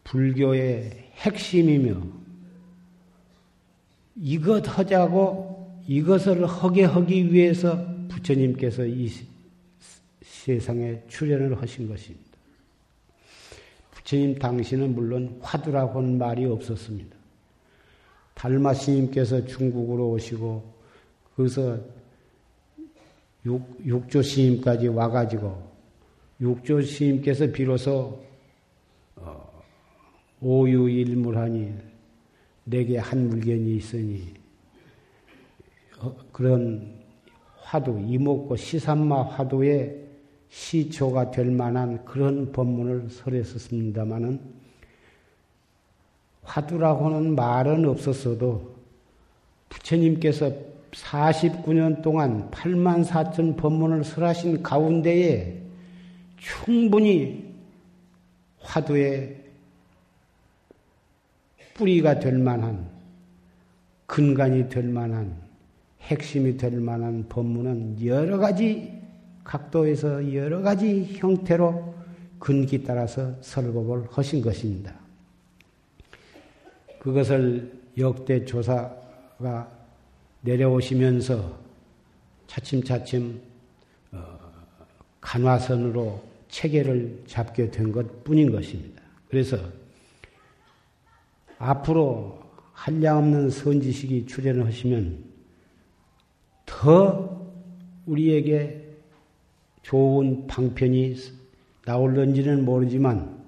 [0.05, 2.03] 불교의 핵심이며
[4.17, 9.11] 이것 하자고 이것을 하게 하기 위해서 부처님께서 이
[10.23, 12.25] 세상에 출연을 하신 것입니다.
[13.93, 17.17] 부처님 당시는 물론 화두라고 하는 말이 없었습니다.
[18.35, 20.75] 달마 스님께서 중국으로 오시고
[21.37, 21.79] 거기서
[23.47, 25.74] 육, 육조 스님까지 와가지고
[26.45, 28.23] 육조 스님께서 비로소
[29.17, 29.63] 어,
[30.43, 31.73] 오유일물하니
[32.65, 34.35] 내게 한 물건이 있으니
[36.01, 37.03] 어, 그런
[37.63, 40.05] 화두 이목고 시산마 화두의
[40.51, 44.39] 시초가 될 만한 그런 법문을 설했었습니다마는
[46.43, 48.75] 화두라고는 말은 없었어도
[49.71, 50.53] 부처님께서
[50.93, 55.64] 49년 동안 8만 4천 법문을 설하신 가운데에
[56.45, 57.55] 충분히
[58.61, 59.43] 화두의
[61.73, 62.91] 뿌리가 될 만한
[64.07, 65.43] 근간이 될 만한
[66.03, 68.93] 핵심이 될 만한 법문은 여러 가지
[69.43, 71.95] 각도에서 여러 가지 형태로
[72.39, 74.95] 근기 따라서 설법을 하신 것입니다.
[76.99, 79.71] 그것을 역대 조사가
[80.43, 81.59] 내려오시면서
[82.47, 83.41] 차츰차츰
[84.13, 84.39] 어,
[85.21, 89.03] 간화선으로 체계를 잡게 된 것 뿐인 것입니다.
[89.29, 89.59] 그래서
[91.59, 92.41] 앞으로
[92.73, 95.25] 한량없는 선지식이 출연하시면
[96.67, 97.45] 더
[98.07, 98.97] 우리에게
[99.83, 101.17] 좋은 방편이
[101.85, 103.45] 나올는지는 모르지만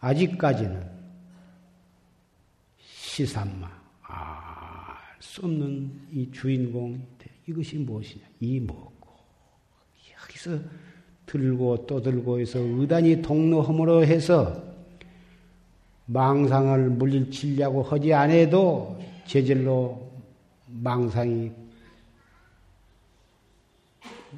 [0.00, 0.90] 아직까지는
[2.78, 3.68] 시산마
[4.02, 7.06] 알 수 없는 이 주인공
[7.46, 8.24] 이것이 무엇이냐?
[8.40, 9.14] 이 뭐고.
[10.22, 10.58] 여기서
[11.26, 14.62] 들고 또 들고 해서 의단이 동로함으로 해서
[16.06, 20.10] 망상을 물리치려고 하지 않아도 제절로
[20.68, 21.50] 망상이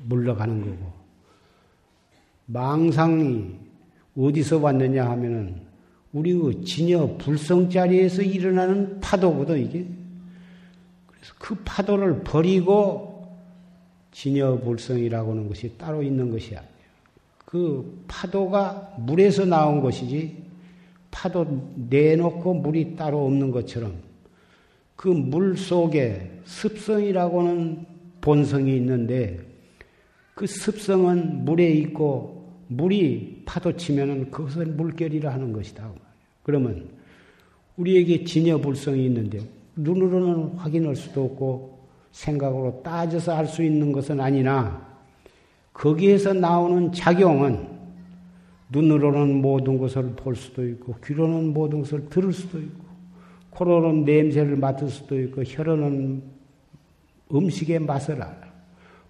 [0.05, 0.93] 물러가는 거고
[2.47, 3.57] 망상이
[4.17, 5.69] 어디서 왔느냐 하면은
[6.13, 9.87] 우리 그 진여 불성 자리에서 일어나는 파도거든 이게.
[11.07, 13.37] 그래서 그 파도를 버리고
[14.13, 16.78] 진여 불성이라고 하는 것이 따로 있는 것이 아니에요.
[17.49, 20.37] 그 파도가 물에서 나온 것이지
[21.11, 21.47] 파도
[21.89, 23.95] 내놓고 물이 따로 없는 것처럼
[24.95, 27.87] 그 물 속에 습성이라고는
[28.21, 29.39] 본성이 있는데
[30.35, 35.91] 그 습성은 물에 있고 물이 파도 치면은 그것을 물결이라 하는 것이다.
[36.43, 36.91] 그러면
[37.79, 39.41] 우리에게 진여불성이 있는데
[39.75, 41.79] 눈으로는 확인할 수도 없고
[42.13, 44.87] 생각으로 따져서 알 수 있는 것은 아니나
[45.79, 47.69] 거기에서 나오는 작용은
[48.71, 52.85] 눈으로는 모든 것을 볼 수도 있고 귀로는 모든 것을 들을 수도 있고
[53.51, 56.23] 코로는 냄새를 맡을 수도 있고 혀로는
[57.33, 58.49] 음식의 맛을 알아.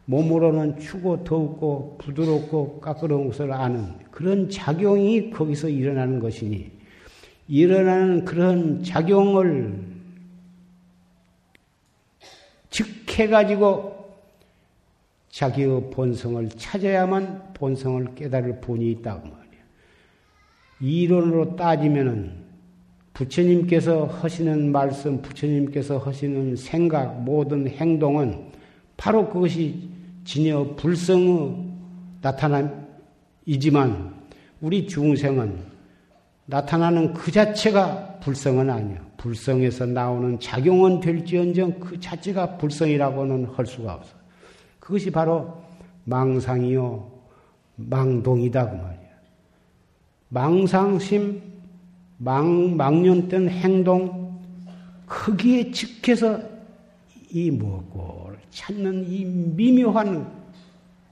[0.04, 6.70] 몸으로는 추고 더웠고 부드럽고 까끄러운 것을 아는 그런 작용이 거기서 일어나는 것이니
[7.48, 9.84] 일어나는 그런 작용을
[12.70, 13.97] 즉해가지고
[15.38, 19.62] 자기의 본성을 찾아야만 본성을 깨달을 본이 있다고 말이야.
[20.80, 22.48] 이론으로 따지면은
[23.12, 28.48] 부처님께서 하시는 말씀, 부처님께서 하시는 생각, 모든 행동은
[28.96, 29.88] 바로 그것이
[30.24, 31.54] 진여 불성의
[32.20, 34.14] 나타남이지만
[34.60, 35.56] 우리 중생은
[36.46, 39.06] 나타나는 그 자체가 불성은 아니야.
[39.16, 44.17] 불성에서 나오는 작용은 될지언정 그 자체가 불성이라고는 할 수가 없어.
[44.88, 45.62] 그것이 바로
[46.04, 47.12] 망상이요,
[47.76, 49.08] 망동이다 그 말이야.
[50.30, 51.42] 망상심,
[52.16, 54.40] 망, 망년된 행동,
[55.06, 56.40] 거기에 즉해서
[57.30, 60.32] 이 뭐고 찾는 이 미묘한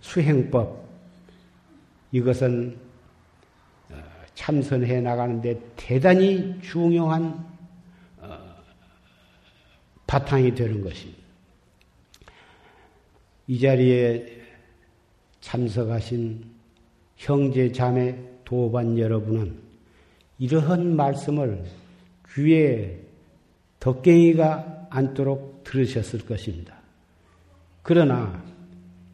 [0.01, 0.83] 수행법,
[2.13, 2.79] 이것은
[3.91, 4.03] 어,
[4.35, 7.47] 참선해 나가는데 대단히 중요한
[8.23, 8.39] 어,
[10.07, 11.26] 바탕이 되는 것입니다.
[13.49, 14.27] 이 자리에
[15.41, 16.45] 참석하신
[17.17, 19.55] 형제 자매 도반 여러분은
[20.39, 21.65] 이러한 말씀을
[22.35, 22.99] 귀에
[23.81, 26.75] 덕갱이가 않도록 들으셨을 것입니다.
[27.83, 28.43] 그러나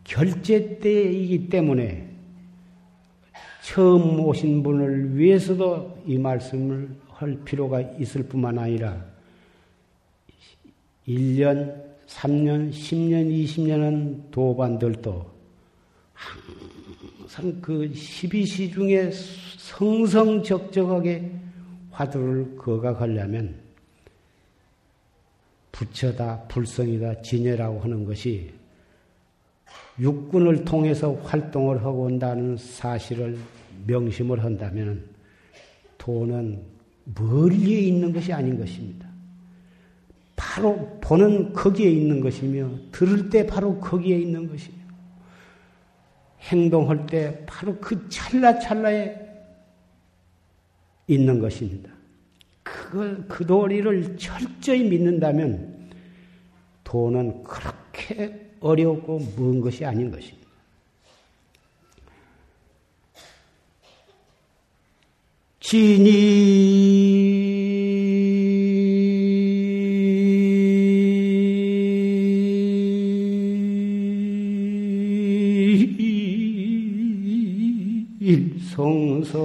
[0.05, 2.09] 결제 때이기 때문에
[3.62, 9.05] 처음 오신 분을 위해서도 이 말씀을 할 필요가 있을 뿐만 아니라
[11.07, 15.31] 1년, 3년, 10년, 20년은 도반들도
[16.13, 19.11] 항상 그 12시 중에
[19.59, 21.33] 성성적적하게
[21.91, 23.57] 화두를 거각하려면
[25.73, 28.53] 부처다, 불성이다, 진여라고 하는 것이
[29.99, 33.39] 육군을 통해서 활동을 하고 온다는 사실을
[33.87, 35.03] 명심을 한다면
[35.99, 36.63] 도는
[37.05, 39.12] 멀리에 있는 것이 아닌 것입니다.
[40.53, 44.76] 바로 보는 거기에 있는 것이며 들을 때 바로 거기에 있는 것이며
[46.42, 49.16] 행동할 때 바로 그 찰나찰나에
[51.07, 51.90] 있는 것입니다.
[52.62, 55.90] 그 그, 그 도리를 철저히 믿는다면
[56.84, 60.46] 도는 그렇게 어렵고 먼 것이 아닌 것입니다.
[65.61, 67.12] 진이
[78.23, 79.43] 성성좌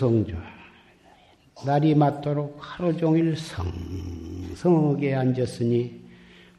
[0.00, 0.34] 성성조
[1.66, 6.00] 날이 맞도록 하루 종일 성성하게 앉았으니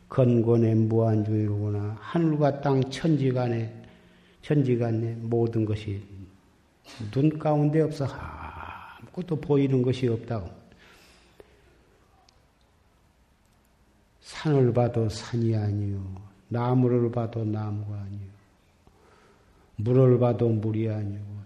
[0.07, 1.97] 건곤의 무한중이로구나.
[1.99, 3.73] 하늘과 땅 천지간에
[4.43, 6.03] 천지간에 모든 것이
[7.09, 10.47] 눈 가운데 없어 아무것도 보이는 것이 없다고.
[14.21, 15.99] 산을 봐도 산이 아니요.
[16.47, 18.31] 나무를 봐도 나무가 아니요.
[19.77, 21.41] 물을 봐도 물이 아니고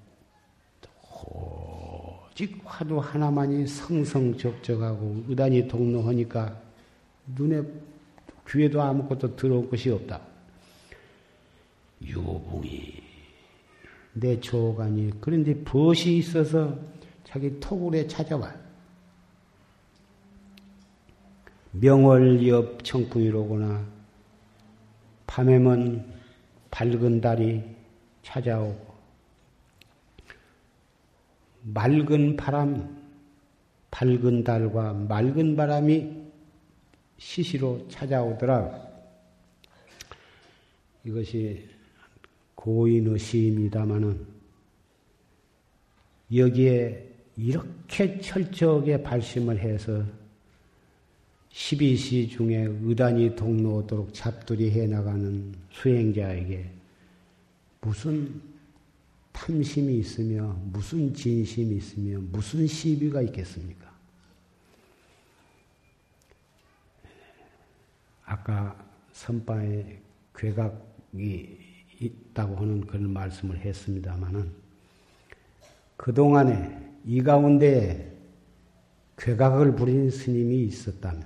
[2.35, 6.61] 오직 화두 하나만이 성성적적하고 의단이 동로하니까
[7.33, 7.63] 눈에
[8.45, 10.19] 귀에도 아무것도 들어올 것이 없다.
[12.01, 12.93] 유붕이
[14.15, 16.77] 내 조간이 그런데 벗이 있어서
[17.23, 18.53] 자기 토굴에 찾아와.
[21.71, 23.85] 명월엽 청풍이로구나.
[25.25, 26.13] 밤에면
[26.69, 27.63] 밝은 달이
[28.23, 28.84] 찾아오고
[31.73, 32.95] 맑은 바람,
[33.89, 36.25] 밝은 달과 맑은 바람이
[37.17, 38.85] 시시로 찾아오더라.
[41.05, 41.67] 이것이
[42.55, 44.25] 고인의 시입니다마는
[46.33, 50.03] 여기에 이렇게 철저하게 발심을 해서
[51.51, 56.69] 12시 중에 의단이 동로오도록 잡들이 해나가는 수행자에게
[57.81, 58.41] 무슨
[59.35, 63.93] 탐심이 있으며 무슨 진심이 있으며 무슨 시비가 있겠습니까?
[68.23, 68.75] 아까
[69.11, 70.01] 선바에
[70.33, 71.57] 괴각이
[71.99, 74.51] 있다고 하는 그런 말씀을 했습니다마는
[75.97, 78.17] 그동안에 이 가운데
[79.17, 81.23] 괴각을 부린 스님이 있었다면,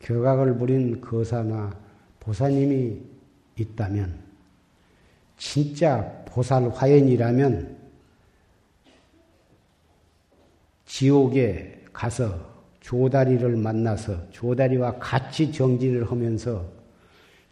[0.00, 1.78] 괴각을 부린 거사나
[2.20, 3.00] 보사님이
[3.56, 4.29] 있다면,
[5.40, 7.76] 진짜 보살 화연이라면
[10.84, 12.38] 지옥에 가서
[12.80, 16.66] 조다리를 만나서 조다리와 같이 정진을 하면서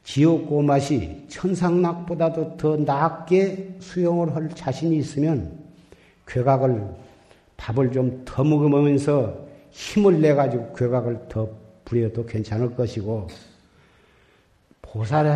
[0.04, 5.58] 지옥 고맛이 천상락보다도 더 낮게 수용을 할 자신이 있으면
[6.26, 6.86] 괴각을
[7.56, 11.48] 밥을 좀 더 먹으면서 힘을 내 가지고 괴각을 더
[11.86, 13.28] 부려도 괜찮을 것이고
[14.82, 15.26] 보살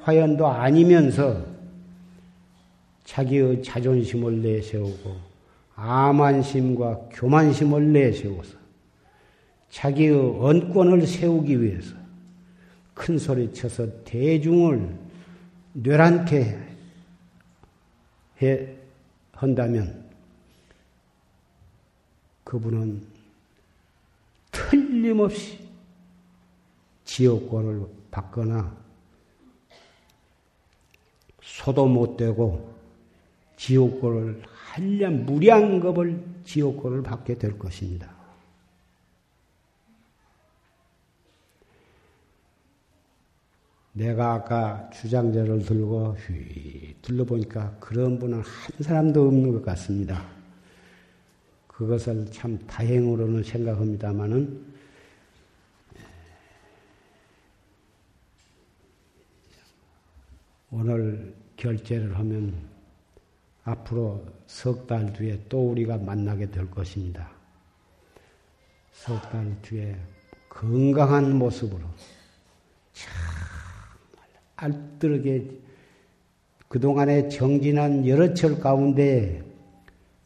[0.00, 1.59] 화연도 아니면서
[3.10, 5.16] 자기의 자존심을 내세우고
[5.74, 8.56] 암한심과 교만심을 내세워서
[9.68, 11.96] 자기의 언권을 세우기 위해서
[12.94, 14.96] 큰 소리 쳐서 대중을
[15.72, 16.58] 뇌란케
[18.42, 18.76] 해,
[19.32, 20.08] 한다면
[22.44, 23.02] 그분은
[24.52, 25.58] 틀림없이
[27.04, 28.76] 지옥권을 받거나
[31.42, 32.79] 소도 못 되고
[33.60, 38.10] 지옥고를 한량 무량겁을 지옥고를 받게 될 것입니다.
[43.92, 48.44] 내가 아까 주장자를 들고 휘 둘러보니까 그런 분은 한
[48.80, 50.26] 사람도 없는 것 같습니다.
[51.66, 54.70] 그것을 참 다행으로는 생각합니다마는
[60.70, 62.69] 오늘 결제를 하면
[63.70, 67.30] 앞으로 석 달 뒤에 또 우리가 만나게 될 것입니다.
[68.92, 69.96] 석 달 뒤에
[70.48, 71.80] 건강한 모습으로
[72.92, 75.58] 정말 알뜰하게
[76.68, 79.42] 그동안에 정진한 여러 철 가운데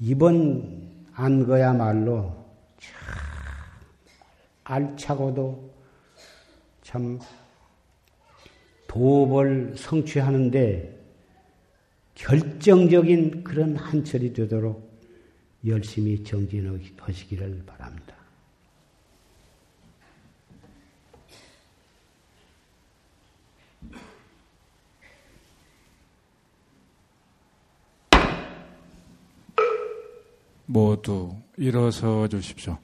[0.00, 0.82] 이번
[1.12, 2.34] 안 거야말로
[4.64, 5.70] 알차고도
[6.82, 7.18] 참
[8.88, 10.93] 도업을 성취하는데
[12.14, 14.92] 결정적인 그런 한철이 되도록
[15.66, 18.14] 열심히 정진하시기를 바랍니다.
[30.66, 32.78] 모두 일어서 주십시오.